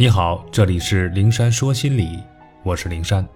[0.00, 2.22] 你好，这里是灵山说心理，
[2.62, 3.28] 我是灵山，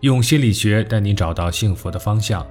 [0.00, 2.46] 用心理学带你找到幸福的方向。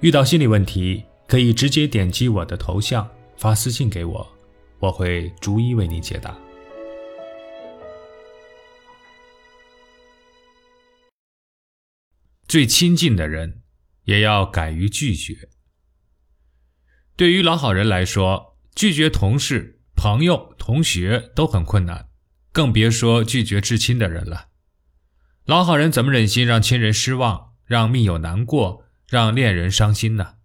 [0.00, 4.26] 遇到心理问题，可以直接点击我的头像发私信给我，
[4.80, 6.36] 我会逐一为你解答。
[12.48, 13.62] 最亲近的人，
[14.02, 15.48] 也要敢于拒绝。
[17.14, 22.08] 对于老好人来说，拒绝同事、朋友、同学都很困难。
[22.54, 24.46] 更别说拒绝至亲的人了。
[25.44, 30.36] 老好人怎么忍心让亲人失望，让密友难过，让恋人伤心呢？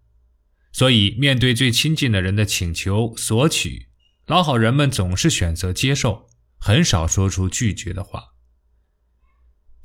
[0.72, 3.86] 所以，面对最亲近的人的请求索取，
[4.26, 6.28] 老好人们总是选择接受，
[6.58, 8.34] 很少说出拒绝的话。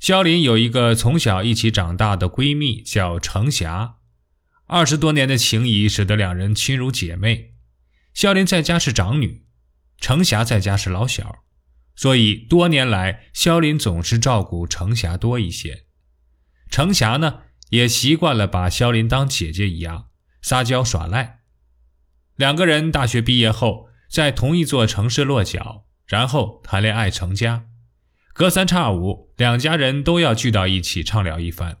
[0.00, 3.98] 肖林有一个从小一起长大的闺蜜，叫程霞，
[4.66, 7.54] 二十多年的情谊使得两人亲如姐妹。
[8.12, 9.46] 肖林在家是长女，
[10.00, 11.45] 程霞在家是老小。
[11.96, 15.86] 所以多年来，萧林总是照顾程霞多一些。
[16.70, 20.08] 程霞呢，也习惯了把萧林当姐姐一样
[20.42, 21.40] 撒娇耍赖。
[22.36, 27.64] 两个人大学毕业后，在同一座城市落脚，然后谈恋爱成家。
[28.34, 31.78] 隔三差五，两家人都要聚到一起畅聊一番。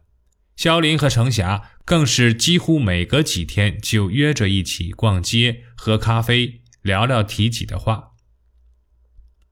[0.56, 8.15] 萧林和程霞更是几乎每隔几天就约着一起逛街、喝咖啡、聊聊提己的话。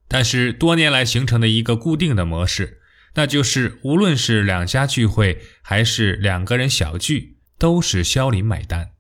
[0.09, 2.81] 但是多年来形成的一个固定的模式，
[3.15, 8.91] 那就是无论是两家聚会还是两个人小聚，都是肖林买单。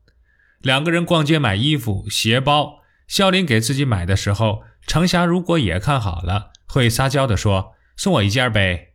[0.60, 8.94] 两个人逛街买衣服、鞋包，肖林给自己买的时候，程霞如果也看好了，会撒娇的说：“送我一件呗。”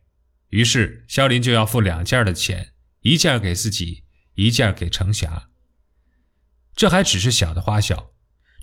[0.50, 2.72] 于是肖林就要付两件的钱，
[3.02, 4.02] 一件给自己，
[4.34, 5.48] 一件给程霞。
[6.74, 8.10] 这还只是小的花销。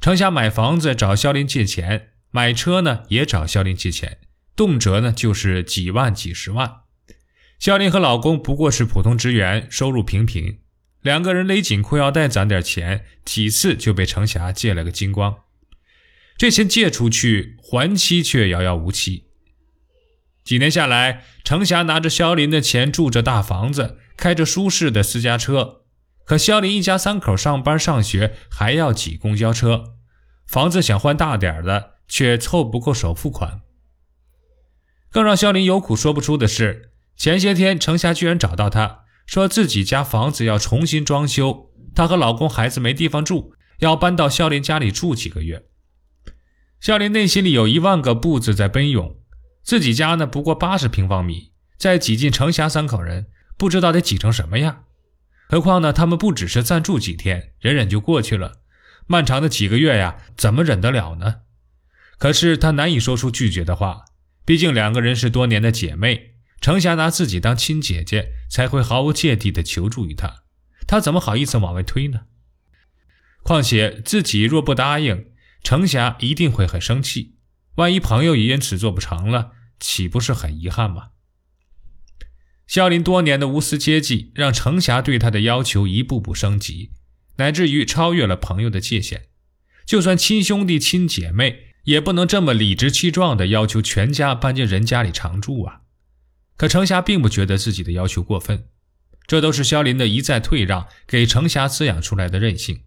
[0.01, 2.09] 程霞买房子找肖林借钱。
[2.31, 4.19] 买车呢，也找肖林借钱，
[4.55, 6.81] 动辄呢就是几万、几十万。
[7.59, 10.59] 肖林和老公不过是普通职员，收入平平，
[11.01, 15.37] 两个人勒紧裤腰带攒点钱，几次就被程霞借了个精光。
[16.37, 19.23] 这钱借出去，还期却遥遥无期。
[20.43, 25.81] 几年下来，程霞拿着肖林的钱，住着大房子，开着舒适的私家车，
[26.23, 29.95] 可肖林一家三口上班、上学还要挤公交车，
[30.45, 31.96] 房子想换大点的。
[32.07, 33.61] 却凑不够首付款。
[35.09, 45.65] 更让肖林有苦说不出的是，前些天程霞居然找到他，说自己家房子要重新装修，她和老公孩子没地方住，要搬到肖林家里住几个月。
[46.79, 49.17] 肖林内心里有一万个不字在奔涌，
[49.63, 54.83] 自己家呢不过八十平方米，再挤进程霞三口人，不知道得挤成什么样。
[55.49, 58.59] 何况呢，他们不只是暂住几天，忍忍就过去了，
[59.07, 61.35] 漫长的几个月呀，怎么忍得了呢？
[62.17, 64.05] 可是他难以说出拒绝的话，
[64.43, 70.43] 毕竟两个人是多年的姐妹，程霞拿自己当亲姐姐，才会毫无芥蒂地求助于他，
[70.87, 72.21] 他怎么好意思往外推呢？
[73.43, 75.27] 况且自己若不答应，
[75.61, 77.35] 程霞一定会很生气，
[77.75, 81.09] 万一朋友也因此做不成了，岂不是很遗憾吗？
[82.65, 86.91] 肖林多年的无私接济，让程霞对他的要求一步步升级，
[87.37, 89.27] 乃至于超越了朋友的界限，
[89.85, 91.66] 就算亲兄弟、亲姐妹。
[91.87, 95.83] 也不能这么理直气壮地要求全家搬进人家里常住啊！
[96.57, 98.67] 可程霞并不觉得自己的要求过分，
[99.25, 102.81] 这都是肖林的一再退让给程霞滋养出来的韧性。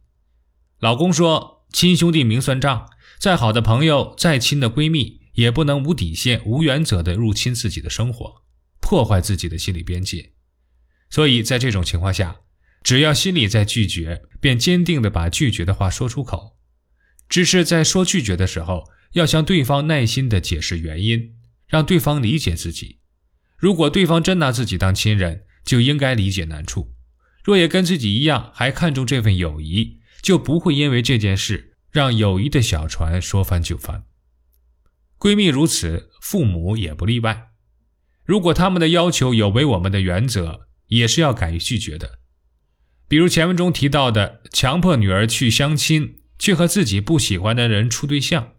[0.80, 8.42] 老公说：“亲兄弟明算账，再好的朋友，再亲的闺蜜，也不能无底线、无原则地入侵自己的生活，
[8.82, 10.32] 破坏自己的心理边界。”
[11.08, 12.40] 所以在这种情况下，
[12.82, 16.58] 只要心里在拒绝，便坚定地把拒绝的话说出口。
[17.30, 21.36] 只是在说拒绝的时候，要向对方耐心地解释原因，
[21.68, 22.98] 让对方理解自己。
[23.56, 26.92] 如果对方真拿自己当亲人，就应该理解难处；
[27.44, 34.04] 若也跟自己一样还看重这份友谊，就不会因为这件事让友谊的小船说翻就翻。
[35.18, 37.50] 闺蜜如此，父母也不例外。
[38.24, 42.18] 如果他们的要求有违我们的原则，也是要敢于拒绝的。
[43.06, 46.19] 比如前文中提到的，强迫女儿去相亲。
[46.40, 48.54] 去和自己不喜欢的人处对象，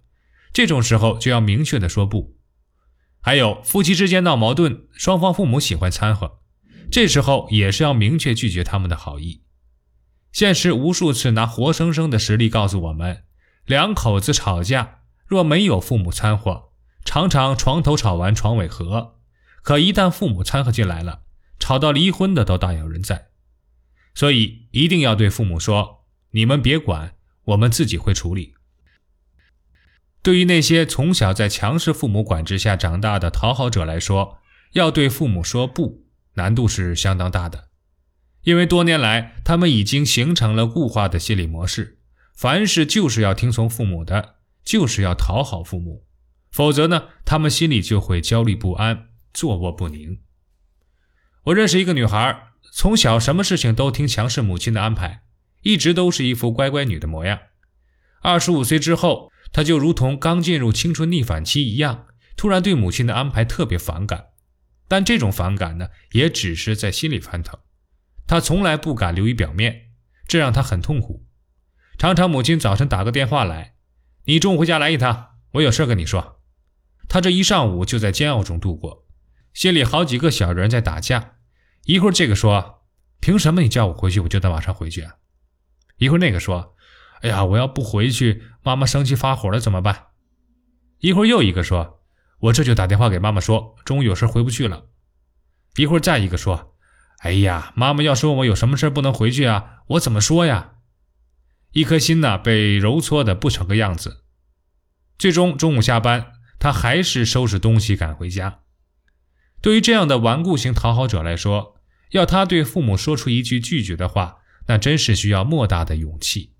[0.53, 2.37] 这种时候就要明确的说不。
[3.19, 6.39] 还有夫妻之间闹矛盾，双方父母喜欢掺和，
[6.91, 9.41] 这时候也是要明确拒绝他们的好意。
[10.31, 13.23] 现实无数次拿活生生的实例告诉我们，
[13.65, 16.69] 两口子吵架若没有父母掺和，
[17.03, 19.15] 常常床头吵完床尾和；
[19.63, 21.23] 可一旦父母掺和进来了，
[21.57, 23.29] 吵到离婚的都大有人在。
[24.13, 27.15] 所以一定要对父母说：“你们别管。”
[27.45, 28.53] 我们自己会处理。
[30.21, 34.37] 对于那些从小在强势父母管制下长大的讨好者来说，
[34.73, 36.05] 要对父母说不，
[36.35, 37.69] 难度是相当大的。
[38.43, 41.99] 因为多年来，他们已经形成了固化的心理模式，
[42.35, 46.05] 凡事就是要听从父母的，就是要讨好父母，
[46.51, 50.19] 否则呢，他们心里就会焦虑不安、坐卧不宁。
[51.45, 55.23] 我认识一个女孩，从小什么事情都听强势母亲的安排，
[55.61, 57.39] 一直都是一副乖乖女的模样。
[58.21, 62.05] 二十五岁之后，她就如同刚进入青春逆反期一样，
[62.35, 64.27] 突然对母亲的安排特别反感，
[64.87, 67.59] 但这种反感呢，也只是在心里翻腾。
[68.27, 69.89] 他从来不敢流于表面，
[70.27, 71.25] 这让他很痛苦。
[71.97, 73.75] 常常母亲早晨打个电话来
[74.25, 76.39] ：“你中午回家来一趟，我有事跟你说。”
[77.09, 79.05] 他这一上午就在煎熬中度过，
[79.53, 81.35] 心里好几个小人在打架。
[81.85, 82.85] 一会儿这个说
[83.19, 85.15] ：“凭什么你叫我回去，我就得马上回去啊？”
[86.01, 86.75] 一会儿那个说
[87.21, 90.07] ：“哎呀，我要不回去，妈妈生气发火了怎么办？”
[90.97, 92.01] 一会儿又一个说
[92.41, 94.87] ：“我这就打电话给妈妈说，中午有事回不去了。”
[95.77, 96.73] 一会儿再一个说。
[97.19, 100.71] 哎呀，妈妈要是问我有什么事不能回去啊，我怎么说呀？
[101.73, 104.23] 一颗心呢被揉搓的不成个样子。
[105.19, 108.61] 最终中午下班，他还是收拾东西赶回家。
[109.61, 111.75] 对于这样的顽固型讨好者来说，
[112.09, 116.55] 要他对父母说出一句拒绝的话，那真是需要莫大的勇气。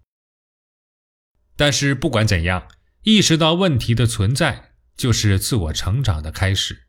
[1.55, 2.67] 但是不管怎样，
[3.03, 6.87] 意识到问题的存在，就是自我成长的开始。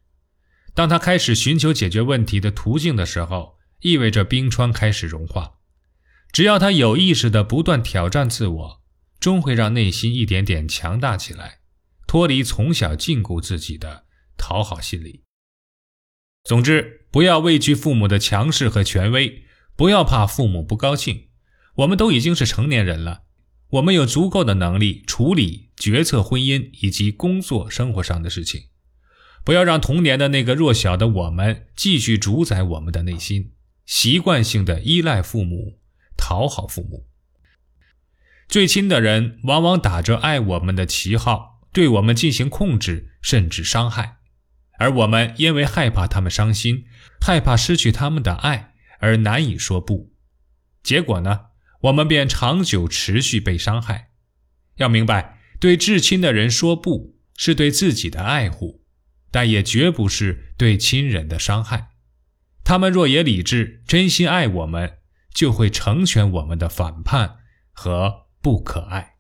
[0.75, 5.59] 当他开始寻求解决问题的途径的时候，意味着冰川开始融化。
[6.33, 8.83] 只要他有意识地不断挑战自我，
[9.21, 11.61] 终会让内心一点点强大起来，
[12.07, 14.07] 脱离从小禁锢自己的
[14.39, 15.25] 讨好心理。
[16.45, 19.45] 总之，不要畏惧父母的强势和权威，
[19.83, 21.27] 不要怕父母不高兴。
[21.75, 23.23] 我们都已经是成年人了，
[23.71, 28.67] 我们有足够的能力处理决策、婚姻以及工作、生活上的事情。
[29.45, 33.55] 不要让童年的那个弱小的我们继续主宰我们的内心。
[33.85, 35.81] 习惯性的依赖父母，
[36.17, 37.09] 讨好父母。
[38.47, 44.19] 最亲的人往往打着爱我们的旗号，对我们进行控制，甚至伤害。
[44.79, 46.85] 而我们因为害怕他们伤心，
[47.21, 48.72] 害怕失去他们的爱，
[49.03, 50.15] 而难以说不。
[50.83, 51.47] 结果呢，
[51.83, 54.13] 我们便长久持续被伤害。
[54.77, 58.83] 要明白，对至亲的人说不，是对自己的爱护，
[59.31, 61.91] 但也绝不是对亲人的伤害。
[62.65, 64.99] 他们若也理智、真心爱我们，
[65.35, 67.39] 就会成全我们的反叛
[67.73, 69.12] 和不可爱。